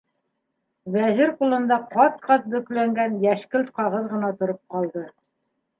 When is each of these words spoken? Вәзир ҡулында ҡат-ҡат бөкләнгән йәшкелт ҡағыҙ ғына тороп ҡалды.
Вәзир 0.95 1.33
ҡулында 1.41 1.77
ҡат-ҡат 1.93 2.49
бөкләнгән 2.55 3.15
йәшкелт 3.29 3.71
ҡағыҙ 3.81 4.13
ғына 4.17 4.37
тороп 4.43 4.63
ҡалды. 4.77 5.11